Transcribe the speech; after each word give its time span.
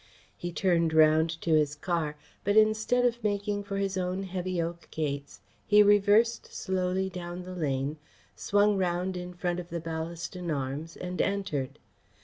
He 0.35 0.51
turned 0.51 0.93
round 0.93 1.29
to 1.41 1.51
his 1.51 1.75
car, 1.75 2.17
but 2.43 2.57
instead 2.57 3.05
of 3.05 3.23
making 3.23 3.63
for 3.65 3.77
his 3.77 3.99
own 3.99 4.23
heavy 4.23 4.59
oak 4.59 4.87
gates, 4.89 5.41
he 5.67 5.83
reversed 5.83 6.51
slowly 6.51 7.07
down 7.07 7.43
the 7.43 7.53
lane, 7.53 7.97
swung 8.35 8.79
round 8.79 9.15
in 9.15 9.31
front 9.35 9.59
of 9.59 9.69
the 9.69 9.79
Ballaston 9.79 10.49
Arms 10.49 10.97
and 10.97 11.21
entered. 11.21 11.77